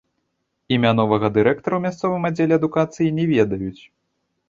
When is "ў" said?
1.77-1.81